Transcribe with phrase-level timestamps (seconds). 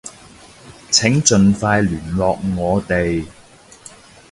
[0.89, 3.23] 請盡快聯絡我哋